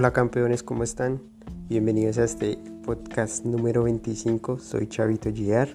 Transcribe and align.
Hola 0.00 0.12
campeones, 0.12 0.62
¿cómo 0.62 0.84
están? 0.84 1.20
Bienvenidos 1.68 2.18
a 2.18 2.24
este 2.24 2.56
podcast 2.84 3.44
número 3.44 3.82
25, 3.82 4.60
soy 4.60 4.86
Chavito 4.86 5.30
GR 5.30 5.70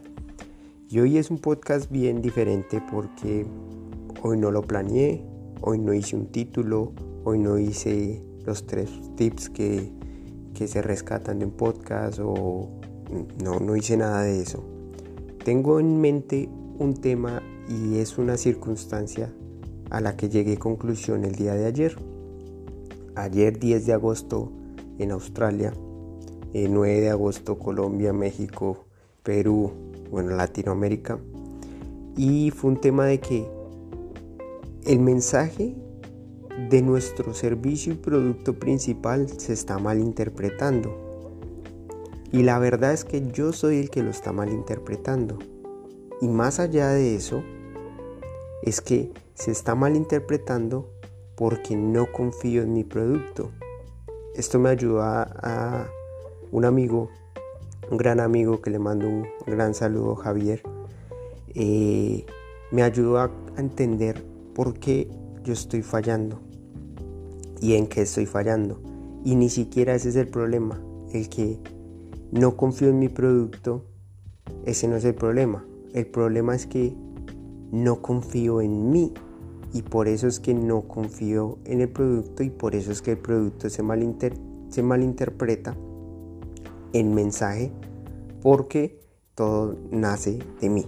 y 0.87 0.99
hoy 1.01 1.17
es 1.17 1.29
un 1.29 1.39
podcast 1.39 1.91
bien 1.91 2.21
diferente 2.21 2.81
porque 2.89 3.45
hoy 4.21 4.37
no 4.37 4.49
lo 4.49 4.61
planeé, 4.61 5.25
hoy 5.59 5.77
no 5.77 5.93
hice 5.93 6.15
un 6.15 6.27
título, 6.27 6.93
hoy 7.25 7.37
no 7.37 7.59
hice 7.59 8.23
los 8.45 8.65
tres 8.65 8.89
tips 9.17 9.49
que, 9.49 9.91
que 10.53 10.69
se 10.69 10.81
rescatan 10.81 11.39
de 11.39 11.45
un 11.47 11.51
podcast 11.51 12.19
o 12.23 12.69
no, 13.43 13.59
no 13.59 13.75
hice 13.75 13.97
nada 13.97 14.23
de 14.23 14.39
eso. 14.39 14.63
Tengo 15.43 15.81
en 15.81 15.99
mente 15.99 16.47
un 16.79 16.93
tema 16.93 17.43
y 17.67 17.97
es 17.97 18.17
una 18.17 18.37
circunstancia 18.37 19.33
a 19.89 19.99
la 19.99 20.15
que 20.15 20.29
llegué 20.29 20.53
a 20.53 20.59
conclusión 20.59 21.25
el 21.25 21.35
día 21.35 21.55
de 21.55 21.65
ayer 21.65 22.12
ayer 23.15 23.59
10 23.59 23.85
de 23.85 23.93
agosto 23.93 24.51
en 24.99 25.11
Australia, 25.11 25.73
el 26.53 26.73
9 26.73 27.01
de 27.01 27.09
agosto 27.09 27.57
Colombia, 27.57 28.13
México, 28.13 28.85
Perú, 29.23 29.71
bueno, 30.11 30.35
Latinoamérica. 30.35 31.19
Y 32.15 32.51
fue 32.51 32.71
un 32.71 32.81
tema 32.81 33.05
de 33.05 33.19
que 33.19 33.47
el 34.85 34.99
mensaje 34.99 35.75
de 36.69 36.81
nuestro 36.81 37.33
servicio 37.33 37.93
y 37.93 37.95
producto 37.95 38.53
principal 38.59 39.27
se 39.39 39.53
está 39.53 39.79
malinterpretando. 39.79 40.95
Y 42.31 42.43
la 42.43 42.59
verdad 42.59 42.93
es 42.93 43.05
que 43.05 43.31
yo 43.31 43.53
soy 43.53 43.79
el 43.79 43.89
que 43.89 44.03
lo 44.03 44.09
está 44.09 44.31
malinterpretando. 44.31 45.37
Y 46.21 46.27
más 46.27 46.59
allá 46.59 46.89
de 46.89 47.15
eso, 47.15 47.43
es 48.63 48.81
que 48.81 49.11
se 49.33 49.51
está 49.51 49.75
malinterpretando 49.75 50.89
porque 51.35 51.75
no 51.75 52.11
confío 52.11 52.63
en 52.63 52.73
mi 52.73 52.83
producto. 52.83 53.51
Esto 54.35 54.59
me 54.59 54.69
ayudó 54.69 55.01
a, 55.01 55.87
un 56.51 56.65
amigo, 56.65 57.09
un 57.89 57.97
gran 57.97 58.19
amigo 58.19 58.61
que 58.61 58.69
le 58.69 58.79
mando 58.79 59.07
un 59.07 59.27
gran 59.45 59.73
saludo, 59.73 60.15
Javier. 60.15 60.61
Eh, 61.55 62.25
me 62.71 62.83
ayudó 62.83 63.19
a 63.19 63.31
entender 63.57 64.23
por 64.53 64.79
qué 64.79 65.09
yo 65.43 65.53
estoy 65.53 65.81
fallando 65.81 66.39
y 67.59 67.75
en 67.75 67.87
qué 67.87 68.01
estoy 68.01 68.25
fallando. 68.25 68.81
Y 69.23 69.35
ni 69.35 69.49
siquiera 69.49 69.95
ese 69.95 70.09
es 70.09 70.15
el 70.15 70.27
problema. 70.27 70.81
El 71.13 71.29
que 71.29 71.59
no 72.31 72.57
confío 72.57 72.89
en 72.89 72.99
mi 72.99 73.09
producto, 73.09 73.85
ese 74.65 74.87
no 74.87 74.95
es 74.95 75.05
el 75.05 75.15
problema. 75.15 75.65
El 75.93 76.07
problema 76.07 76.55
es 76.55 76.65
que 76.65 76.95
no 77.71 78.01
confío 78.01 78.61
en 78.61 78.91
mí 78.91 79.13
y 79.73 79.81
por 79.81 80.07
eso 80.07 80.27
es 80.27 80.39
que 80.39 80.53
no 80.53 80.87
confío 80.87 81.57
en 81.65 81.81
el 81.81 81.89
producto 81.89 82.43
y 82.43 82.51
por 82.51 82.75
eso 82.75 82.91
es 82.91 83.01
que 83.01 83.11
el 83.11 83.17
producto 83.17 83.69
se, 83.69 83.83
se 84.69 84.83
malinterpreta 84.83 85.75
en 86.93 87.15
mensaje 87.15 87.71
porque 88.41 88.99
todo 89.33 89.75
nace 89.91 90.39
de 90.61 90.69
mí. 90.69 90.85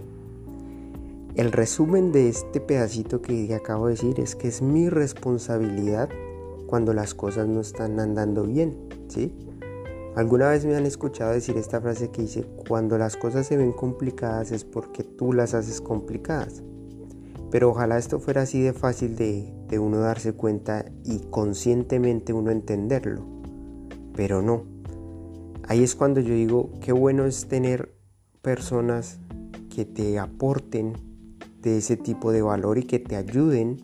El 1.34 1.52
resumen 1.52 2.12
de 2.12 2.28
este 2.28 2.60
pedacito 2.60 3.20
que 3.20 3.52
acabo 3.54 3.86
de 3.86 3.92
decir 3.92 4.20
es 4.20 4.36
que 4.36 4.48
es 4.48 4.62
mi 4.62 4.88
responsabilidad 4.88 6.08
cuando 6.66 6.94
las 6.94 7.12
cosas 7.12 7.46
no 7.48 7.60
están 7.60 8.00
andando 8.00 8.44
bien, 8.44 8.76
¿sí? 9.08 9.34
Alguna 10.14 10.48
vez 10.48 10.64
me 10.64 10.74
han 10.74 10.86
escuchado 10.86 11.32
decir 11.32 11.58
esta 11.58 11.80
frase 11.80 12.10
que 12.10 12.22
dice, 12.22 12.46
cuando 12.68 12.96
las 12.96 13.16
cosas 13.18 13.46
se 13.46 13.56
ven 13.58 13.72
complicadas 13.72 14.50
es 14.50 14.64
porque 14.64 15.04
tú 15.04 15.34
las 15.34 15.52
haces 15.52 15.82
complicadas. 15.82 16.62
Pero 17.50 17.70
ojalá 17.70 17.98
esto 17.98 18.18
fuera 18.18 18.42
así 18.42 18.60
de 18.60 18.72
fácil 18.72 19.16
de, 19.16 19.78
uno 19.78 19.98
darse 19.98 20.32
cuenta 20.32 20.84
y 21.04 21.20
conscientemente 21.30 22.32
uno 22.32 22.50
entenderlo. 22.50 23.24
Pero 24.14 24.42
no. 24.42 24.64
Ahí 25.68 25.82
es 25.82 25.94
cuando 25.94 26.20
yo 26.20 26.34
digo, 26.34 26.70
qué 26.80 26.92
bueno 26.92 27.24
es 27.24 27.48
tener 27.48 27.94
personas 28.42 29.18
que 29.74 29.84
te 29.84 30.18
aporten 30.18 30.94
de 31.60 31.78
ese 31.78 31.96
tipo 31.96 32.32
de 32.32 32.42
valor 32.42 32.78
y 32.78 32.84
que 32.84 32.98
te 32.98 33.16
ayuden 33.16 33.78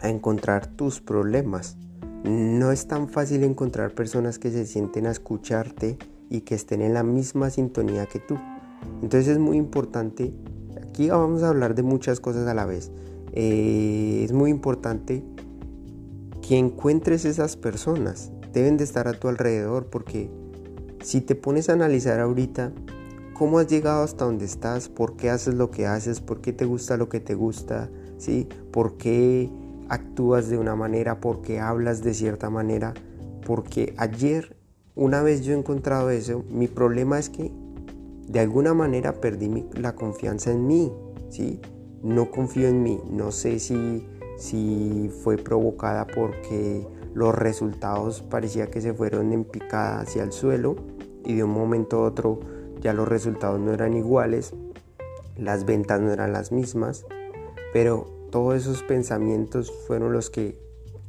a 0.00 0.08
encontrar 0.08 0.66
tus 0.66 1.00
problemas. 1.00 1.76
No 2.24 2.72
es 2.72 2.88
tan 2.88 3.08
fácil 3.08 3.44
encontrar 3.44 3.94
personas 3.94 4.38
que 4.38 4.50
se 4.50 4.66
sienten 4.66 5.06
a 5.06 5.10
escucharte 5.10 5.98
y 6.30 6.42
que 6.42 6.54
estén 6.54 6.82
en 6.82 6.94
la 6.94 7.02
misma 7.02 7.50
sintonía 7.50 8.06
que 8.06 8.18
tú. 8.18 8.36
Entonces 9.02 9.28
es 9.28 9.38
muy 9.38 9.56
importante 9.56 10.32
aquí 10.98 11.10
vamos 11.10 11.44
a 11.44 11.50
hablar 11.50 11.76
de 11.76 11.84
muchas 11.84 12.18
cosas 12.18 12.48
a 12.48 12.54
la 12.54 12.66
vez. 12.66 12.90
Eh, 13.32 14.22
es 14.24 14.32
muy 14.32 14.50
importante 14.50 15.22
que 16.42 16.58
encuentres 16.58 17.24
esas 17.24 17.56
personas. 17.56 18.32
Deben 18.52 18.76
de 18.76 18.82
estar 18.82 19.06
a 19.06 19.12
tu 19.12 19.28
alrededor 19.28 19.86
porque 19.90 20.28
si 21.04 21.20
te 21.20 21.36
pones 21.36 21.68
a 21.68 21.74
analizar 21.74 22.18
ahorita 22.18 22.72
cómo 23.32 23.60
has 23.60 23.68
llegado 23.68 24.02
hasta 24.02 24.24
donde 24.24 24.44
estás, 24.44 24.88
por 24.88 25.16
qué 25.16 25.30
haces 25.30 25.54
lo 25.54 25.70
que 25.70 25.86
haces, 25.86 26.20
por 26.20 26.40
qué 26.40 26.52
te 26.52 26.64
gusta 26.64 26.96
lo 26.96 27.08
que 27.08 27.20
te 27.20 27.36
gusta, 27.36 27.88
¿sí? 28.16 28.48
por 28.72 28.96
qué 28.96 29.52
actúas 29.88 30.48
de 30.48 30.58
una 30.58 30.74
manera, 30.74 31.20
por 31.20 31.42
qué 31.42 31.60
hablas 31.60 32.02
de 32.02 32.12
cierta 32.12 32.50
manera. 32.50 32.92
Porque 33.46 33.94
ayer, 33.98 34.56
una 34.96 35.22
vez 35.22 35.44
yo 35.44 35.54
he 35.54 35.56
encontrado 35.56 36.10
eso, 36.10 36.44
mi 36.50 36.66
problema 36.66 37.20
es 37.20 37.28
que 37.28 37.52
de 38.28 38.40
alguna 38.40 38.74
manera 38.74 39.14
perdí 39.14 39.66
la 39.72 39.94
confianza 39.94 40.52
en 40.52 40.66
mí, 40.66 40.92
¿sí? 41.30 41.60
No 42.02 42.30
confío 42.30 42.68
en 42.68 42.82
mí, 42.82 43.00
no 43.10 43.32
sé 43.32 43.58
si, 43.58 44.06
si 44.36 45.10
fue 45.22 45.38
provocada 45.38 46.06
porque 46.06 46.86
los 47.14 47.34
resultados 47.34 48.22
parecía 48.22 48.70
que 48.70 48.80
se 48.80 48.92
fueron 48.92 49.32
en 49.32 49.44
picada 49.44 50.00
hacia 50.00 50.22
el 50.22 50.32
suelo 50.32 50.76
y 51.24 51.34
de 51.34 51.44
un 51.44 51.50
momento 51.50 51.98
a 51.98 52.02
otro 52.02 52.40
ya 52.80 52.92
los 52.92 53.08
resultados 53.08 53.58
no 53.58 53.72
eran 53.72 53.94
iguales, 53.94 54.54
las 55.36 55.64
ventas 55.64 56.00
no 56.00 56.12
eran 56.12 56.32
las 56.32 56.52
mismas, 56.52 57.06
pero 57.72 58.04
todos 58.30 58.56
esos 58.56 58.82
pensamientos 58.82 59.72
fueron 59.86 60.12
los 60.12 60.28
que 60.30 60.60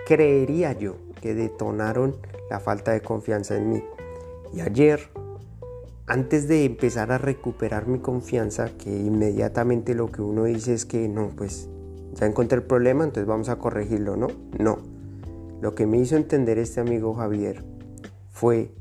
creería 0.07 0.72
yo 0.74 0.96
que 1.22 1.36
detonaron 1.36 2.16
la 2.50 2.59
falta 2.59 2.91
de 2.91 3.01
confianza 3.01 3.57
en 3.57 3.69
mí. 3.69 3.84
Y 4.53 4.62
ayer 4.62 5.12
antes 6.09 6.47
de 6.47 6.66
empezar 6.66 7.12
a 7.12 7.20
recuperar 7.20 7.88
mi 7.88 8.00
confianza, 8.00 8.72
que 8.80 8.90
inmediatamente 8.90 9.94
lo 9.94 10.12
que 10.12 10.24
uno 10.24 10.46
dice 10.46 10.74
es 10.74 10.86
que 10.86 11.08
no, 11.08 11.30
pues 11.36 11.70
ya 12.16 12.25
encontré 12.25 12.58
el 12.58 12.64
problema, 12.64 13.03
entonces 13.03 13.28
vamos 13.28 13.47
a 13.47 13.59
corregirlo, 13.59 14.18
¿no? 14.18 14.28
No. 14.58 14.80
Lo 15.62 15.75
que 15.75 15.86
me 15.86 16.00
hizo 16.00 16.18
entender 16.18 16.58
este 16.58 16.81
amigo 16.81 17.14
Javier 17.14 17.64
fue, 18.31 18.72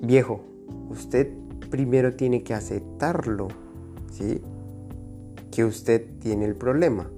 viejo, 0.00 0.40
usted 0.88 1.28
primero 1.70 2.14
tiene 2.14 2.42
que 2.42 2.54
aceptarlo, 2.54 3.48
¿sí? 4.10 4.40
Que 5.50 5.66
usted 5.66 6.06
tiene 6.20 6.46
el 6.46 6.54
problema. 6.54 7.10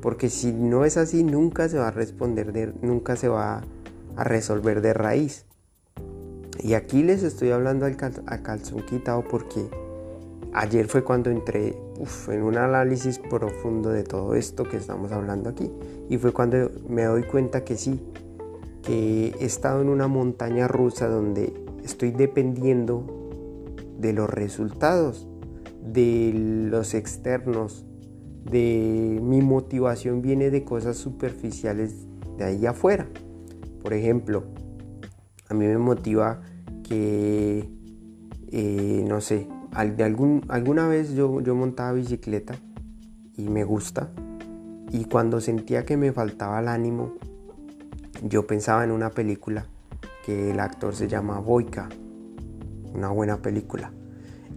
Porque 0.00 0.30
si 0.30 0.52
no 0.52 0.86
es 0.86 0.96
así, 0.96 1.24
nunca 1.24 1.68
se 1.68 1.76
va 1.76 1.88
a 1.88 1.90
responder, 1.90 2.52
de, 2.54 2.72
nunca 2.80 3.16
se 3.16 3.28
va 3.28 3.64
a 4.16 4.24
resolver 4.24 4.80
de 4.80 4.94
raíz. 4.94 5.44
Y 6.60 6.74
aquí 6.74 7.02
les 7.02 7.22
estoy 7.22 7.50
hablando 7.50 7.86
al 7.86 7.96
a 8.26 8.42
calzón 8.42 8.82
quitado 8.82 9.22
porque 9.22 9.68
ayer 10.52 10.86
fue 10.88 11.04
cuando 11.04 11.30
entré 11.30 11.76
en 12.28 12.42
un 12.42 12.56
análisis 12.56 13.18
profundo 13.18 13.90
de 13.90 14.02
todo 14.02 14.34
esto 14.34 14.64
que 14.64 14.76
estamos 14.76 15.12
hablando 15.12 15.50
aquí. 15.50 15.70
Y 16.08 16.18
fue 16.18 16.32
cuando 16.32 16.70
me 16.88 17.04
doy 17.04 17.22
cuenta 17.22 17.64
que 17.64 17.76
sí, 17.76 18.00
que 18.82 19.34
he 19.38 19.44
estado 19.44 19.82
en 19.82 19.88
una 19.88 20.08
montaña 20.08 20.66
rusa 20.66 21.08
donde 21.08 21.52
estoy 21.84 22.10
dependiendo 22.10 23.04
de 23.98 24.12
los 24.12 24.28
resultados, 24.28 25.26
de 25.82 26.32
los 26.70 26.94
externos, 26.94 27.84
de 28.44 29.20
mi 29.22 29.42
motivación 29.42 30.22
viene 30.22 30.50
de 30.50 30.64
cosas 30.64 30.96
superficiales 30.96 31.94
de 32.36 32.44
ahí 32.44 32.66
afuera. 32.66 33.06
Por 33.82 33.92
ejemplo, 33.92 34.44
a 35.48 35.54
mí 35.54 35.66
me 35.66 35.78
motiva 35.78 36.40
que, 36.82 37.68
eh, 38.50 39.04
no 39.06 39.20
sé, 39.20 39.48
alguna 39.72 40.88
vez 40.88 41.14
yo, 41.14 41.40
yo 41.40 41.54
montaba 41.54 41.92
bicicleta 41.92 42.54
y 43.36 43.48
me 43.48 43.64
gusta. 43.64 44.10
Y 44.90 45.04
cuando 45.04 45.40
sentía 45.40 45.84
que 45.84 45.96
me 45.96 46.12
faltaba 46.12 46.60
el 46.60 46.68
ánimo, 46.68 47.14
yo 48.22 48.46
pensaba 48.46 48.84
en 48.84 48.90
una 48.90 49.10
película 49.10 49.66
que 50.24 50.50
el 50.50 50.60
actor 50.60 50.94
se 50.94 51.08
llama 51.08 51.38
Boyka, 51.38 51.88
una 52.94 53.10
buena 53.10 53.40
película. 53.40 53.92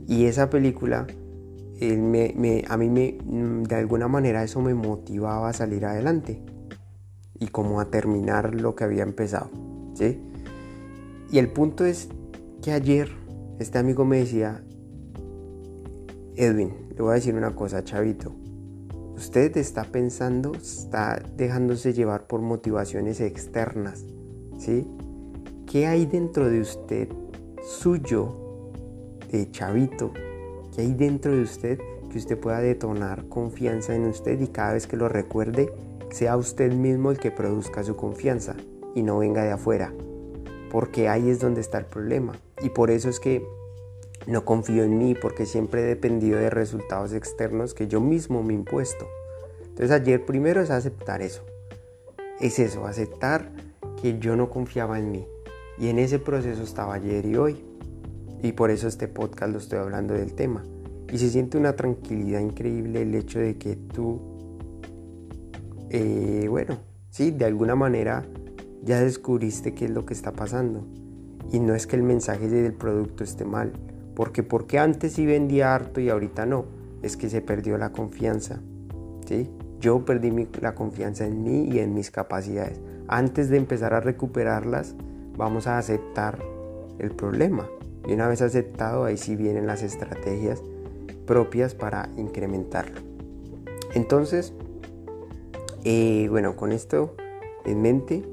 Y 0.07 0.25
esa 0.25 0.49
película, 0.49 1.05
a 1.07 2.77
mí 2.77 2.89
me, 2.89 3.17
de 3.67 3.75
alguna 3.75 4.07
manera 4.07 4.43
eso 4.43 4.61
me 4.61 4.73
motivaba 4.73 5.49
a 5.49 5.53
salir 5.53 5.85
adelante 5.85 6.41
y 7.39 7.47
como 7.47 7.79
a 7.79 7.85
terminar 7.85 8.55
lo 8.55 8.75
que 8.75 8.83
había 8.83 9.03
empezado. 9.03 9.49
¿sí? 9.93 10.30
Y 11.31 11.39
el 11.39 11.47
punto 11.47 11.85
es 11.85 12.09
que 12.61 12.73
ayer 12.73 13.09
este 13.59 13.77
amigo 13.77 14.03
me 14.03 14.17
decía, 14.17 14.61
Edwin, 16.35 16.73
le 16.89 17.01
voy 17.01 17.11
a 17.11 17.15
decir 17.15 17.35
una 17.35 17.55
cosa, 17.55 17.85
chavito. 17.85 18.33
Usted 19.15 19.55
está 19.55 19.85
pensando, 19.85 20.51
está 20.53 21.23
dejándose 21.37 21.93
llevar 21.93 22.27
por 22.27 22.41
motivaciones 22.41 23.21
externas, 23.21 24.03
¿sí? 24.57 24.85
¿Qué 25.67 25.87
hay 25.87 26.05
dentro 26.05 26.49
de 26.49 26.59
usted 26.59 27.07
suyo, 27.61 28.71
de 29.31 29.49
chavito? 29.51 30.11
¿Qué 30.75 30.81
hay 30.81 30.93
dentro 30.93 31.33
de 31.33 31.43
usted 31.43 31.79
que 32.09 32.17
usted 32.17 32.37
pueda 32.37 32.59
detonar 32.59 33.29
confianza 33.29 33.95
en 33.95 34.05
usted 34.05 34.41
y 34.41 34.47
cada 34.47 34.73
vez 34.73 34.85
que 34.85 34.97
lo 34.97 35.07
recuerde, 35.07 35.71
sea 36.09 36.35
usted 36.35 36.73
mismo 36.73 37.11
el 37.11 37.19
que 37.19 37.31
produzca 37.31 37.83
su 37.83 37.95
confianza 37.95 38.57
y 38.95 39.03
no 39.03 39.19
venga 39.19 39.43
de 39.43 39.51
afuera? 39.51 39.93
Porque 40.71 41.09
ahí 41.09 41.29
es 41.29 41.39
donde 41.39 41.61
está 41.61 41.77
el 41.77 41.85
problema. 41.85 42.33
Y 42.61 42.69
por 42.69 42.91
eso 42.91 43.09
es 43.09 43.19
que 43.19 43.45
no 44.25 44.45
confío 44.45 44.83
en 44.83 44.97
mí, 44.97 45.15
porque 45.15 45.45
siempre 45.45 45.81
he 45.81 45.85
dependido 45.85 46.39
de 46.39 46.49
resultados 46.49 47.13
externos 47.13 47.73
que 47.73 47.87
yo 47.87 47.99
mismo 47.99 48.41
me 48.41 48.53
impuesto. 48.53 49.05
Entonces 49.63 49.91
ayer 49.91 50.25
primero 50.25 50.61
es 50.61 50.69
aceptar 50.69 51.21
eso. 51.21 51.43
Es 52.39 52.59
eso, 52.59 52.87
aceptar 52.87 53.51
que 54.01 54.17
yo 54.19 54.35
no 54.35 54.49
confiaba 54.49 54.97
en 54.97 55.11
mí. 55.11 55.27
Y 55.77 55.89
en 55.89 55.99
ese 55.99 56.19
proceso 56.19 56.63
estaba 56.63 56.93
ayer 56.93 57.25
y 57.25 57.35
hoy. 57.35 57.65
Y 58.41 58.53
por 58.53 58.71
eso 58.71 58.87
este 58.87 59.07
podcast 59.07 59.51
lo 59.51 59.59
estoy 59.59 59.79
hablando 59.79 60.13
del 60.13 60.33
tema. 60.33 60.63
Y 61.11 61.17
se 61.17 61.29
siente 61.29 61.57
una 61.57 61.75
tranquilidad 61.75 62.39
increíble 62.39 63.01
el 63.01 63.13
hecho 63.15 63.39
de 63.39 63.57
que 63.57 63.75
tú, 63.75 64.21
eh, 65.89 66.47
bueno, 66.49 66.77
sí, 67.09 67.31
de 67.31 67.45
alguna 67.45 67.75
manera 67.75 68.25
ya 68.81 68.99
descubriste 69.01 69.73
qué 69.73 69.85
es 69.85 69.91
lo 69.91 70.05
que 70.05 70.13
está 70.13 70.33
pasando. 70.33 70.85
Y 71.51 71.59
no 71.59 71.75
es 71.75 71.87
que 71.87 71.95
el 71.95 72.03
mensaje 72.03 72.47
del 72.47 72.73
producto 72.73 73.23
esté 73.23 73.45
mal. 73.45 73.73
Porque 74.15 74.43
porque 74.43 74.79
antes 74.79 75.13
sí 75.13 75.25
vendía 75.25 75.73
harto 75.73 75.99
y 75.99 76.09
ahorita 76.09 76.45
no. 76.45 76.65
Es 77.01 77.17
que 77.17 77.29
se 77.29 77.41
perdió 77.41 77.77
la 77.77 77.91
confianza. 77.91 78.61
¿sí? 79.27 79.49
Yo 79.79 80.05
perdí 80.05 80.47
la 80.61 80.75
confianza 80.75 81.25
en 81.25 81.43
mí 81.43 81.69
y 81.71 81.79
en 81.79 81.93
mis 81.93 82.11
capacidades. 82.11 82.79
Antes 83.07 83.49
de 83.49 83.57
empezar 83.57 83.93
a 83.93 83.99
recuperarlas, 83.99 84.95
vamos 85.35 85.67
a 85.67 85.77
aceptar 85.77 86.39
el 86.99 87.11
problema. 87.11 87.67
Y 88.07 88.13
una 88.13 88.27
vez 88.27 88.41
aceptado, 88.41 89.05
ahí 89.05 89.17
sí 89.17 89.35
vienen 89.35 89.67
las 89.67 89.83
estrategias 89.83 90.61
propias 91.25 91.75
para 91.75 92.09
incrementarlo. 92.17 93.01
Entonces, 93.93 94.53
eh, 95.83 96.27
bueno, 96.29 96.55
con 96.55 96.71
esto 96.71 97.15
en 97.65 97.81
mente, 97.81 98.23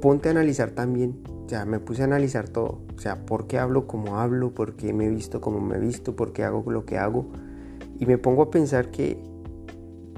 ponte 0.00 0.28
a 0.28 0.32
analizar 0.32 0.70
también, 0.70 1.22
ya 1.46 1.64
me 1.64 1.78
puse 1.78 2.02
a 2.02 2.04
analizar 2.06 2.48
todo, 2.48 2.82
o 2.96 2.98
sea, 2.98 3.24
por 3.26 3.46
qué 3.46 3.58
hablo 3.58 3.86
como 3.86 4.18
hablo, 4.18 4.54
por 4.54 4.76
qué 4.76 4.92
me 4.92 5.06
he 5.06 5.10
visto 5.10 5.40
como 5.40 5.60
me 5.60 5.76
he 5.76 5.80
visto, 5.80 6.16
por 6.16 6.32
qué 6.32 6.44
hago 6.44 6.70
lo 6.70 6.84
que 6.84 6.98
hago, 6.98 7.26
y 7.98 8.06
me 8.06 8.18
pongo 8.18 8.42
a 8.42 8.50
pensar 8.50 8.90
que 8.90 9.18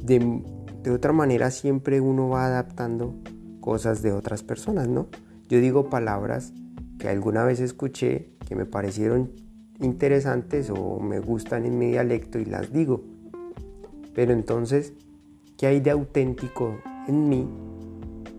de, 0.03 0.43
de 0.83 0.91
otra 0.91 1.13
manera 1.13 1.51
siempre 1.51 2.01
uno 2.01 2.29
va 2.29 2.47
adaptando 2.47 3.15
cosas 3.61 4.03
de 4.03 4.13
otras 4.13 4.43
personas, 4.43 4.89
¿no? 4.89 5.09
Yo 5.49 5.61
digo 5.61 5.89
palabras 5.89 6.53
que 6.99 7.09
alguna 7.09 7.45
vez 7.45 7.61
escuché 7.61 8.33
que 8.47 8.57
me 8.57 8.67
parecieron 8.67 9.31
interesantes 9.81 10.71
o 10.71 10.99
me 11.01 11.21
gustan 11.21 11.65
en 11.65 11.79
mi 11.79 11.87
dialecto 11.91 12.39
y 12.39 12.45
las 12.45 12.73
digo. 12.73 13.03
Pero 14.15 14.33
entonces, 14.33 14.93
¿qué 15.57 15.67
hay 15.67 15.81
de 15.81 15.91
auténtico 15.91 16.79
en 17.07 17.29
mí 17.29 17.49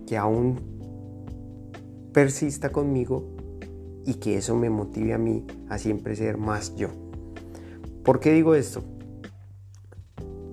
que 0.05 0.17
aún 0.17 0.78
persista 2.13 2.71
conmigo 2.71 3.25
y 4.05 4.15
que 4.15 4.37
eso 4.37 4.55
me 4.55 4.69
motive 4.69 5.13
a 5.13 5.17
mí 5.17 5.45
a 5.69 5.77
siempre 5.77 6.15
ser 6.15 6.37
más 6.37 6.75
yo? 6.75 6.89
¿Por 8.03 8.19
qué 8.19 8.33
digo 8.33 8.55
esto? 8.55 8.83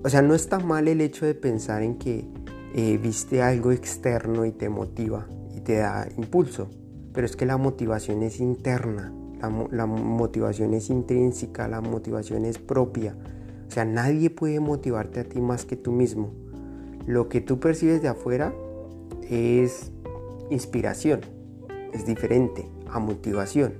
O 0.03 0.09
sea, 0.09 0.21
no 0.21 0.35
está 0.35 0.59
mal 0.59 0.87
el 0.87 1.01
hecho 1.01 1.25
de 1.25 1.33
pensar 1.33 1.81
en 1.81 1.97
que 1.97 2.25
eh, 2.73 2.97
viste 2.97 3.41
algo 3.41 3.71
externo 3.71 4.45
y 4.45 4.51
te 4.51 4.69
motiva 4.69 5.27
y 5.55 5.61
te 5.61 5.77
da 5.77 6.07
impulso, 6.17 6.69
pero 7.13 7.25
es 7.25 7.35
que 7.35 7.45
la 7.45 7.57
motivación 7.57 8.21
es 8.23 8.39
interna, 8.39 9.13
la, 9.71 9.85
motivación 9.85 10.73
es 10.73 10.89
intrínseca, 10.89 11.67
la 11.67 11.81
motivación 11.81 12.45
es 12.45 12.57
propia. 12.57 13.15
O 13.67 13.71
sea, 13.71 13.85
nadie 13.85 14.29
puede 14.29 14.59
motivarte 14.59 15.19
a 15.19 15.23
ti 15.23 15.41
más 15.41 15.65
que 15.65 15.75
tú 15.75 15.91
mismo. 15.91 16.31
Lo 17.05 17.29
que 17.29 17.41
tú 17.41 17.59
percibes 17.59 18.01
de 18.01 18.07
afuera 18.09 18.53
es 19.29 19.91
inspiración, 20.49 21.21
es 21.93 22.05
diferente 22.05 22.67
a 22.89 22.99
motivación, 22.99 23.75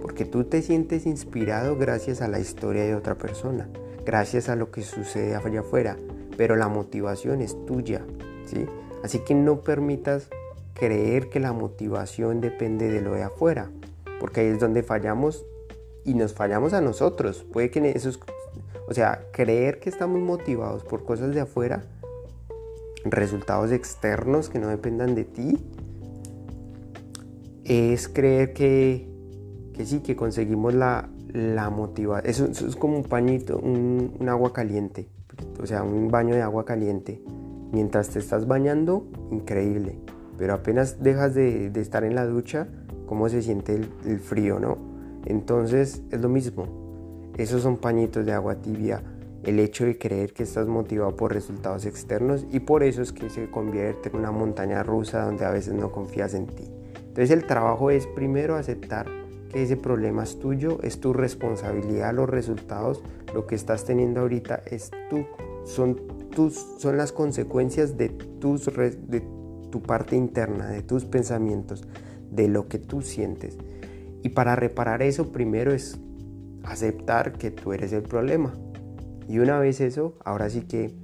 porque 0.00 0.24
tú 0.24 0.44
te 0.44 0.62
sientes 0.62 1.06
inspirado 1.06 1.76
gracias 1.76 2.22
a 2.22 2.28
la 2.28 2.40
historia 2.40 2.84
de 2.84 2.94
otra 2.94 3.16
persona, 3.16 3.68
gracias 4.04 4.48
a 4.48 4.56
lo 4.56 4.70
que 4.70 4.82
sucede 4.82 5.34
allá 5.34 5.60
afuera, 5.60 5.96
pero 6.36 6.56
la 6.56 6.68
motivación 6.68 7.42
es 7.42 7.56
tuya, 7.66 8.02
¿sí? 8.46 8.66
Así 9.02 9.20
que 9.20 9.34
no 9.34 9.62
permitas 9.62 10.28
creer 10.74 11.28
que 11.28 11.40
la 11.40 11.52
motivación 11.52 12.40
depende 12.40 12.88
de 12.88 13.00
lo 13.00 13.14
de 13.14 13.22
afuera 13.22 13.70
porque 14.20 14.42
ahí 14.42 14.46
es 14.48 14.60
donde 14.60 14.84
fallamos 14.84 15.44
y 16.04 16.14
nos 16.14 16.34
fallamos 16.34 16.74
a 16.74 16.80
nosotros. 16.80 17.44
Puede 17.50 17.70
que 17.70 17.90
eso 17.96 18.10
o 18.86 18.94
sea, 18.94 19.24
creer 19.32 19.80
que 19.80 19.88
estamos 19.88 20.20
motivados 20.20 20.84
por 20.84 21.04
cosas 21.04 21.34
de 21.34 21.40
afuera, 21.40 21.84
resultados 23.04 23.72
externos 23.72 24.48
que 24.48 24.58
no 24.58 24.68
dependan 24.68 25.14
de 25.14 25.24
ti, 25.24 25.58
es 27.70 28.08
creer 28.08 28.52
que, 28.52 29.08
que 29.72 29.86
sí, 29.86 30.00
que 30.00 30.16
conseguimos 30.16 30.74
la, 30.74 31.08
la 31.32 31.70
motivación. 31.70 32.28
Eso, 32.28 32.66
es 32.66 32.74
como 32.74 32.96
un 32.96 33.04
pañito, 33.04 33.58
un, 33.58 34.28
agua 34.28 34.52
caliente, 34.52 35.08
o 35.62 35.66
sea, 35.66 35.84
un 35.84 36.10
baño 36.10 36.34
de 36.34 36.42
agua 36.42 36.64
caliente. 36.64 37.22
Mientras 37.70 38.10
te 38.10 38.18
estás 38.18 38.48
bañando, 38.48 39.06
increíble. 39.30 40.00
Pero 40.36 40.54
apenas 40.54 41.00
dejas 41.00 41.34
de, 41.34 41.70
de 41.70 41.80
estar 41.80 42.02
en 42.02 42.16
la 42.16 42.26
ducha, 42.26 42.66
cómo 43.06 43.28
se 43.28 43.40
siente 43.40 43.80
el, 44.04 44.18
frío, 44.18 44.58
¿no? 44.58 44.76
Entonces 45.26 46.02
es 46.10 46.20
lo 46.20 46.28
mismo. 46.28 47.30
Esos 47.36 47.62
son 47.62 47.76
pañitos 47.76 48.26
de 48.26 48.32
agua 48.32 48.56
tibia. 48.56 49.02
El 49.44 49.60
hecho 49.60 49.84
de 49.84 49.96
creer 49.96 50.32
que 50.32 50.42
estás 50.42 50.66
motivado 50.66 51.14
por 51.14 51.32
resultados 51.32 51.86
externos 51.86 52.46
y 52.50 52.60
por 52.60 52.82
eso 52.82 53.00
es 53.00 53.12
que 53.12 53.30
se 53.30 53.48
convierte 53.48 54.08
en 54.08 54.16
una 54.16 54.32
montaña 54.32 54.82
rusa 54.82 55.24
donde 55.24 55.44
a 55.44 55.50
veces 55.50 55.72
no 55.72 55.92
confías 55.92 56.34
en 56.34 56.46
ti. 56.46 56.64
Entonces 57.10 57.32
el 57.32 57.44
trabajo 57.44 57.90
es 57.90 58.06
primero 58.06 58.54
aceptar 58.54 59.06
que 59.52 59.64
ese 59.64 59.76
problema 59.76 60.22
es 60.22 60.38
tuyo, 60.38 60.78
es 60.82 61.00
tu 61.00 61.12
responsabilidad, 61.12 62.14
los 62.14 62.30
resultados, 62.30 63.02
lo 63.34 63.48
que 63.48 63.56
estás 63.56 63.84
teniendo 63.84 64.20
ahorita 64.20 64.62
es 64.64 64.92
tú, 65.10 65.26
son, 65.64 65.96
tus, 66.30 66.54
son 66.78 66.96
las 66.96 67.10
consecuencias 67.10 67.96
de, 67.96 68.10
tus, 68.10 68.66
de 68.66 69.22
tu 69.72 69.82
parte 69.82 70.14
interna, 70.14 70.68
de 70.68 70.82
tus 70.82 71.04
pensamientos 71.04 71.84
de 72.30 72.46
lo 72.46 72.68
que 72.68 72.78
tú 72.78 73.02
sientes. 73.02 73.58
Y 74.22 74.28
para 74.30 74.54
reparar 74.54 75.02
eso 75.02 75.32
primero 75.32 75.72
es 75.72 75.98
aceptar 76.62 77.32
que 77.32 77.50
tú 77.50 77.72
eres 77.72 77.92
el 77.92 78.02
problema. 78.02 78.54
Y 79.28 79.40
una 79.40 79.58
vez 79.58 79.80
eso, 79.80 80.14
ahora 80.24 80.48
sí 80.48 80.62
que 80.62 80.94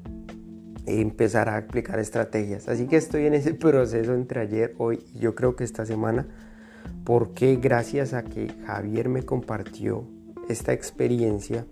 empezar 0.87 1.49
a 1.49 1.57
aplicar 1.57 1.99
estrategias. 1.99 2.69
Así 2.69 2.87
que 2.87 2.97
estoy 2.97 3.27
en 3.27 3.35
ese 3.35 3.55
proceso 3.55 4.15
entre 4.15 4.41
ayer, 4.41 4.75
hoy 4.79 5.05
y 5.15 5.21
yo 5.21 5.35
creo 5.35 5.57
que 5.57 5.65
esta 5.65 5.85
semana, 5.85 6.27
porque 7.05 7.57
gracias 7.57 8.15
a 8.15 8.25
que 8.25 8.53
Javier 8.67 9.09
me 9.09 9.23
compartió 9.23 10.05
esta 10.49 10.73
experiencia, 10.73 11.67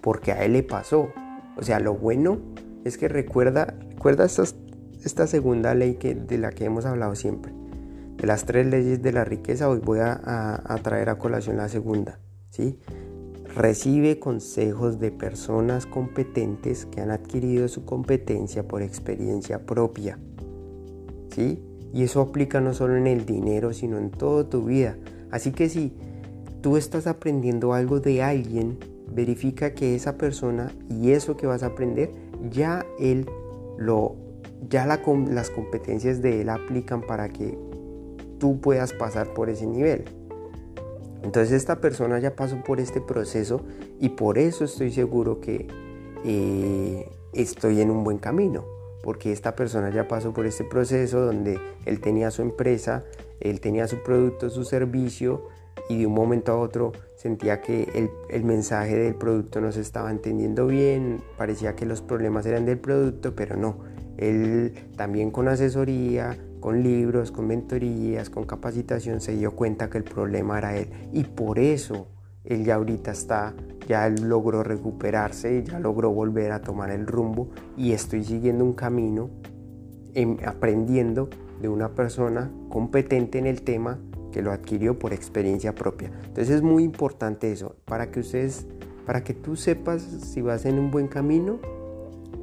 porque 0.00 0.32
a 0.32 0.44
él 0.44 0.52
le 0.52 0.62
pasó. 0.62 1.08
O 1.56 1.62
sea, 1.62 1.80
lo 1.80 1.94
bueno 1.94 2.40
es 2.84 2.98
que 2.98 3.08
recuerda, 3.08 3.74
recuerda 3.90 4.24
esta, 4.24 4.44
esta 5.04 5.26
segunda 5.26 5.74
ley 5.74 5.94
que, 5.94 6.14
de 6.14 6.38
la 6.38 6.50
que 6.50 6.64
hemos 6.64 6.84
hablado 6.84 7.14
siempre 7.14 7.52
de 8.16 8.26
las 8.26 8.44
tres 8.44 8.66
leyes 8.66 9.02
de 9.02 9.12
la 9.12 9.24
riqueza, 9.24 9.68
hoy 9.68 9.80
voy 9.80 9.98
a, 10.00 10.80
traer 10.82 11.10
a 11.10 11.18
colación 11.18 11.56
la 11.56 11.68
segunda. 11.68 12.20
¿sí? 12.50 12.78
Recibe 13.54 14.18
consejos 14.18 14.98
de 14.98 15.12
personas 15.12 15.86
competentes 15.86 16.86
que 16.86 17.00
han 17.00 17.10
adquirido 17.10 17.68
su 17.68 17.84
competencia 17.84 18.66
por 18.66 18.82
experiencia 18.82 19.64
propia. 19.64 20.18
¿sí? 21.30 21.62
Y 21.92 22.02
eso 22.02 22.20
aplica 22.20 22.60
no 22.60 22.74
solo 22.74 22.96
en 22.96 23.06
el 23.06 23.24
dinero, 23.24 23.72
sino 23.72 23.98
en 23.98 24.10
toda 24.10 24.48
tu 24.48 24.64
vida. 24.64 24.96
Así 25.30 25.52
que 25.52 25.68
si 25.68 25.92
tú 26.62 26.76
estás 26.76 27.06
aprendiendo 27.06 27.74
algo 27.74 28.00
de 28.00 28.22
alguien, 28.22 28.78
verifica 29.08 29.74
que 29.74 29.94
esa 29.94 30.18
persona 30.18 30.72
y 30.90 31.12
eso 31.12 31.36
que 31.36 31.46
vas 31.46 31.62
a 31.62 31.66
aprender, 31.66 32.10
ya 32.50 32.84
él 32.98 33.26
lo 33.78 34.16
ya 34.68 34.86
las 34.86 35.50
competencias 35.50 36.22
de 36.22 36.40
él 36.40 36.48
aplican 36.48 37.02
para 37.02 37.28
que 37.28 37.56
tú 38.38 38.60
puedas 38.60 38.92
pasar 38.92 39.34
por 39.34 39.50
ese 39.50 39.66
nivel. 39.66 40.04
Entonces 41.24 41.52
esta 41.52 41.80
persona 41.80 42.18
ya 42.18 42.36
pasó 42.36 42.62
por 42.62 42.80
este 42.80 43.00
proceso 43.00 43.62
y 43.98 44.10
por 44.10 44.36
eso 44.36 44.64
estoy 44.64 44.92
seguro 44.92 45.40
que 45.40 45.66
eh, 46.22 47.10
estoy 47.32 47.80
en 47.80 47.90
un 47.90 48.04
buen 48.04 48.18
camino, 48.18 48.64
porque 49.02 49.32
esta 49.32 49.56
persona 49.56 49.88
ya 49.90 50.06
pasó 50.06 50.34
por 50.34 50.44
este 50.44 50.64
proceso 50.64 51.20
donde 51.20 51.58
él 51.86 52.00
tenía 52.00 52.30
su 52.30 52.42
empresa, 52.42 53.04
él 53.40 53.60
tenía 53.60 53.88
su 53.88 54.02
producto, 54.02 54.50
su 54.50 54.64
servicio 54.64 55.48
y 55.88 55.98
de 55.98 56.06
un 56.06 56.12
momento 56.12 56.52
a 56.52 56.58
otro 56.58 56.92
sentía 57.16 57.62
que 57.62 57.88
el, 57.94 58.10
el 58.28 58.44
mensaje 58.44 58.94
del 58.96 59.14
producto 59.14 59.62
no 59.62 59.72
se 59.72 59.80
estaba 59.80 60.10
entendiendo 60.10 60.66
bien, 60.66 61.22
parecía 61.38 61.74
que 61.74 61.86
los 61.86 62.02
problemas 62.02 62.44
eran 62.44 62.66
del 62.66 62.78
producto, 62.78 63.34
pero 63.34 63.56
no, 63.56 63.78
él 64.18 64.74
también 64.96 65.30
con 65.30 65.48
asesoría, 65.48 66.36
con 66.64 66.82
libros, 66.82 67.30
con 67.30 67.46
mentorías, 67.46 68.30
con 68.30 68.44
capacitación, 68.44 69.20
se 69.20 69.36
dio 69.36 69.54
cuenta 69.54 69.90
que 69.90 69.98
el 69.98 70.04
problema 70.04 70.56
era 70.56 70.74
él. 70.74 70.88
Y 71.12 71.24
por 71.24 71.58
eso 71.58 72.06
él 72.42 72.64
ya 72.64 72.76
ahorita 72.76 73.10
está, 73.10 73.52
ya 73.86 74.08
logró 74.08 74.62
recuperarse, 74.62 75.62
ya 75.62 75.78
logró 75.78 76.10
volver 76.10 76.52
a 76.52 76.62
tomar 76.62 76.90
el 76.90 77.06
rumbo 77.06 77.50
y 77.76 77.92
estoy 77.92 78.24
siguiendo 78.24 78.64
un 78.64 78.72
camino 78.72 79.28
em, 80.14 80.38
aprendiendo 80.46 81.28
de 81.60 81.68
una 81.68 81.94
persona 81.94 82.50
competente 82.70 83.38
en 83.38 83.44
el 83.44 83.60
tema 83.60 83.98
que 84.32 84.40
lo 84.40 84.50
adquirió 84.50 84.98
por 84.98 85.12
experiencia 85.12 85.74
propia. 85.74 86.12
Entonces 86.24 86.48
es 86.48 86.62
muy 86.62 86.82
importante 86.82 87.52
eso, 87.52 87.76
para 87.84 88.10
que 88.10 88.20
ustedes, 88.20 88.66
para 89.04 89.22
que 89.22 89.34
tú 89.34 89.56
sepas 89.56 90.00
si 90.00 90.40
vas 90.40 90.64
en 90.64 90.78
un 90.78 90.90
buen 90.90 91.08
camino, 91.08 91.58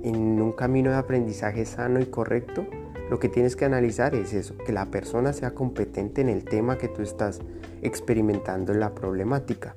en 0.04 0.40
un 0.40 0.52
camino 0.52 0.92
de 0.92 0.98
aprendizaje 0.98 1.66
sano 1.66 2.00
y 2.00 2.06
correcto, 2.06 2.68
lo 3.12 3.20
que 3.20 3.28
tienes 3.28 3.58
que 3.58 3.66
analizar 3.66 4.16
es 4.16 4.32
eso, 4.32 4.56
que 4.66 4.72
la 4.72 4.86
persona 4.86 5.34
sea 5.34 5.54
competente 5.54 6.22
en 6.22 6.30
el 6.30 6.46
tema 6.46 6.78
que 6.78 6.88
tú 6.88 7.02
estás 7.02 7.42
experimentando 7.82 8.72
en 8.72 8.80
la 8.80 8.96
problemática. 8.96 9.76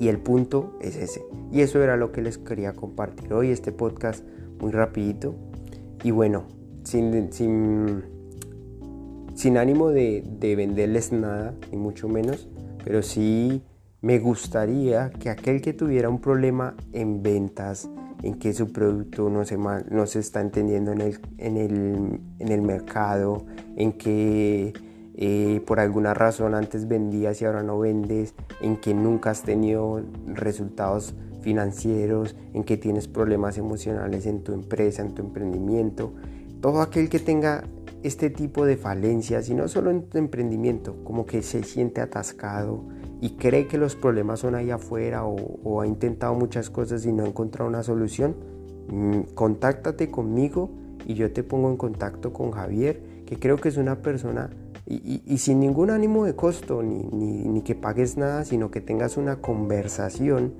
Y 0.00 0.08
el 0.08 0.18
punto 0.18 0.76
es 0.80 0.96
ese. 0.96 1.22
Y 1.52 1.60
eso 1.60 1.80
era 1.80 1.96
lo 1.96 2.10
que 2.10 2.20
les 2.20 2.36
quería 2.36 2.72
compartir 2.72 3.32
hoy, 3.32 3.50
este 3.50 3.70
podcast 3.70 4.24
muy 4.58 4.72
rapidito. 4.72 5.36
Y 6.02 6.10
bueno, 6.10 6.48
sin, 6.82 7.32
sin, 7.32 8.02
sin 9.36 9.56
ánimo 9.56 9.90
de, 9.90 10.24
de 10.26 10.56
venderles 10.56 11.12
nada, 11.12 11.54
ni 11.70 11.78
mucho 11.78 12.08
menos, 12.08 12.48
pero 12.82 13.04
sí 13.04 13.62
me 14.00 14.18
gustaría 14.18 15.10
que 15.10 15.30
aquel 15.30 15.62
que 15.62 15.74
tuviera 15.74 16.08
un 16.08 16.20
problema 16.20 16.74
en 16.92 17.22
ventas, 17.22 17.88
en 18.22 18.38
que 18.38 18.52
su 18.52 18.72
producto 18.72 19.30
no 19.30 19.44
se, 19.44 20.18
está 20.18 20.40
entendiendo 20.40 20.92
en 20.92 21.00
el 22.38 22.62
mercado, 22.62 23.44
en 23.76 23.92
que 23.92 24.72
eh, 25.22 25.60
por 25.66 25.80
alguna 25.80 26.14
razón 26.14 26.54
antes 26.54 26.88
vendías 26.88 27.42
y 27.42 27.44
ahora 27.44 27.62
no 27.62 27.78
vendes, 27.78 28.34
en 28.62 28.78
que 28.78 28.94
nunca 28.94 29.30
has 29.30 29.42
tenido 29.42 30.02
resultados 30.26 31.14
financieros, 31.42 32.36
en 32.54 32.64
que 32.64 32.78
tienes 32.78 33.06
problemas 33.06 33.58
emocionales 33.58 34.24
en 34.24 34.42
tu 34.42 34.54
empresa, 34.54 35.02
en 35.02 35.14
tu 35.14 35.20
emprendimiento. 35.20 36.14
Todo 36.62 36.80
aquel 36.80 37.10
que 37.10 37.18
tenga 37.18 37.64
este 38.02 38.30
tipo 38.30 38.64
de 38.64 38.78
falencias, 38.78 39.50
y 39.50 39.54
no 39.54 39.68
solo 39.68 39.90
en 39.90 40.08
tu 40.08 40.16
emprendimiento, 40.16 40.96
como 41.04 41.26
que 41.26 41.42
se 41.42 41.64
siente 41.64 42.00
atascado, 42.00 42.84
y 43.20 43.30
cree 43.30 43.66
que 43.66 43.76
los 43.76 43.96
problemas 43.96 44.40
son 44.40 44.54
ahí 44.54 44.70
afuera 44.70 45.24
o, 45.24 45.80
ha 45.80 45.86
intentado 45.86 46.34
muchas 46.34 46.70
cosas 46.70 47.04
y 47.04 47.12
no 47.12 47.24
ha 47.24 47.28
encontrado 47.28 47.68
una 47.68 47.82
solución, 47.82 48.34
mm, 48.88 49.34
contáctate 49.34 50.10
conmigo 50.10 50.70
y 51.06 51.14
yo 51.14 51.30
te 51.32 51.42
pongo 51.42 51.70
en 51.70 51.76
contacto 51.76 52.32
con 52.32 52.50
Javier, 52.50 53.02
que 53.26 53.38
creo 53.38 53.58
que 53.58 53.68
es 53.68 53.76
una 53.76 54.00
persona 54.02 54.50
y, 54.86 55.38
sin 55.38 55.60
ningún 55.60 55.90
ánimo 55.90 56.24
de 56.24 56.34
costo, 56.34 56.82
ni, 56.82 57.04
ni, 57.04 57.62
que 57.62 57.76
pagues 57.76 58.16
nada, 58.16 58.44
sino 58.44 58.72
que 58.72 58.80
tengas 58.80 59.16
una 59.16 59.36
conversación 59.36 60.54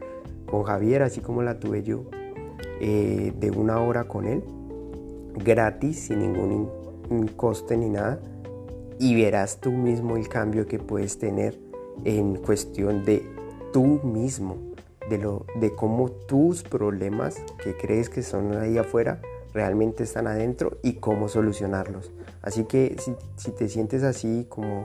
con 0.47 0.63
Javier, 0.63 1.03
así 1.03 1.21
como 1.21 1.43
la 1.43 1.59
tuve 1.59 1.83
yo, 1.83 2.05
eh, 2.81 3.33
de 3.41 3.51
una 3.51 3.81
hora 3.81 4.05
con 4.05 4.27
él, 4.27 4.45
gratis, 5.35 6.07
sin 6.07 6.21
ningún 6.21 6.69
coste 7.35 7.77
ni 7.77 7.89
nada, 7.89 8.21
y 9.01 9.17
verás 9.17 9.59
tú 9.61 9.73
mismo 9.73 10.17
el 10.17 10.29
cambio 10.29 10.67
que 10.67 10.79
puedes 10.79 11.19
tener 11.19 11.70
en 12.05 12.37
cuestión 12.37 13.05
de 13.05 13.25
tú 13.73 14.01
mismo, 14.03 14.57
de, 15.09 15.19
lo, 15.19 15.47
de 15.59 15.75
cómo 15.75 16.11
tus 16.11 16.63
problemas 16.63 17.37
que 17.63 17.77
crees 17.77 18.09
que 18.09 18.23
son 18.23 18.57
ahí 18.57 18.79
afuera 18.79 19.21
realmente 19.53 20.05
están 20.05 20.27
adentro 20.27 20.79
y 20.83 20.95
cómo 20.95 21.29
solucionarlos. 21.29 22.13
Así 22.43 22.65
que 22.65 22.97
si, 23.37 23.51
te 23.51 23.69
sientes 23.69 24.03
así 24.03 24.47
como, 24.49 24.85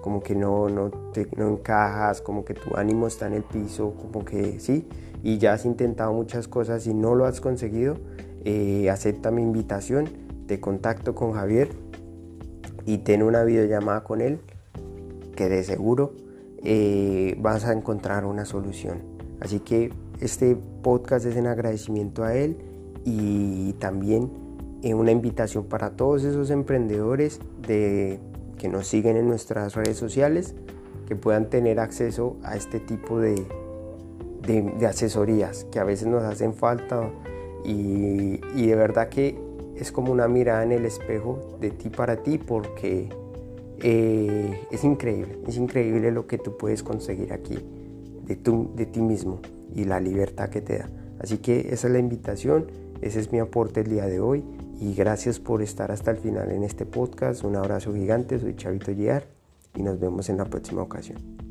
como 0.00 0.22
que 0.22 0.34
no, 0.34 0.68
no, 0.68 0.90
te, 1.12 1.28
encajas, 1.36 2.20
como 2.20 2.44
que 2.44 2.54
tu 2.54 2.76
ánimo 2.76 3.06
está 3.06 3.26
en 3.26 3.34
el 3.34 3.42
piso, 3.42 3.94
como 3.94 4.24
que 4.24 4.58
sí, 4.60 4.88
y 5.22 5.38
ya 5.38 5.52
has 5.52 5.64
intentado 5.64 6.12
muchas 6.12 6.48
cosas 6.48 6.86
y 6.86 6.94
no 6.94 7.14
lo 7.14 7.26
has 7.26 7.40
conseguido, 7.40 7.96
eh, 8.44 8.88
acepta 8.90 9.30
mi 9.30 9.42
invitación, 9.42 10.08
te 10.46 10.60
contacto 10.60 11.14
con 11.14 11.32
Javier 11.32 11.68
y 12.84 12.98
ten 12.98 13.22
una 13.22 13.42
videollamada 13.42 14.04
con 14.04 14.20
él 14.20 14.40
que 15.34 15.48
de 15.48 15.62
seguro 15.64 16.14
eh, 16.68 17.36
vas 17.38 17.64
a 17.64 17.72
encontrar 17.72 18.24
una 18.24 18.44
solución. 18.44 18.98
Así 19.38 19.60
que 19.60 19.92
este 20.20 20.56
podcast 20.82 21.24
es 21.24 21.36
en 21.36 21.46
agradecimiento 21.46 22.24
a 22.24 22.34
él 22.34 22.56
y 23.04 23.74
también 23.74 24.32
eh, 24.82 24.92
una 24.92 25.12
invitación 25.12 25.66
para 25.66 25.90
todos 25.90 26.24
esos 26.24 26.50
emprendedores 26.50 27.38
de, 27.68 28.18
que 28.58 28.68
nos 28.68 28.88
siguen 28.88 29.16
en 29.16 29.28
nuestras 29.28 29.76
redes 29.76 29.96
sociales, 29.96 30.56
que 31.06 31.14
puedan 31.14 31.50
tener 31.50 31.78
acceso 31.78 32.36
a 32.42 32.56
este 32.56 32.80
tipo 32.80 33.20
de, 33.20 33.46
de, 34.42 34.86
asesorías 34.88 35.66
que 35.70 35.78
a 35.78 35.84
veces 35.84 36.08
nos 36.08 36.24
hacen 36.24 36.52
falta 36.52 37.08
y, 37.64 38.40
y 38.56 38.66
de 38.66 38.74
verdad 38.74 39.08
que 39.08 39.38
es 39.76 39.92
como 39.92 40.10
una 40.10 40.26
mirada 40.26 40.64
en 40.64 40.72
el 40.72 40.84
espejo 40.84 41.56
de 41.60 41.70
ti 41.70 41.90
para 41.90 42.24
ti 42.24 42.38
porque 42.38 43.08
eh, 43.82 44.60
es 44.70 44.84
increíble, 44.84 45.38
es 45.46 45.56
increíble 45.56 46.10
lo 46.10 46.26
que 46.26 46.38
tú 46.38 46.56
puedes 46.56 46.82
conseguir 46.82 47.32
aquí 47.32 47.58
de, 48.24 48.36
de 48.74 48.86
ti 48.86 49.00
mismo 49.00 49.40
y 49.74 49.84
la 49.84 50.00
libertad 50.00 50.48
que 50.48 50.60
te 50.60 50.78
da. 50.78 50.90
Así 51.18 51.38
que 51.38 51.68
esa 51.70 51.86
es 51.86 51.92
la 51.92 51.98
invitación, 51.98 52.70
ese 53.00 53.20
es 53.20 53.32
mi 53.32 53.38
aporte 53.38 53.80
el 53.80 53.88
día 53.88 54.06
de 54.06 54.20
hoy 54.20 54.44
y 54.80 54.94
gracias 54.94 55.40
por 55.40 55.62
estar 55.62 55.90
hasta 55.90 56.10
el 56.10 56.18
final 56.18 56.50
en 56.50 56.62
este 56.62 56.86
podcast. 56.86 57.44
Un 57.44 57.56
abrazo 57.56 57.94
gigante, 57.94 58.38
soy 58.38 58.54
Chavito 58.56 58.94
Giar 58.94 59.24
y 59.74 59.82
nos 59.82 59.98
vemos 59.98 60.28
en 60.28 60.38
la 60.38 60.44
próxima 60.44 60.82
ocasión. 60.82 61.45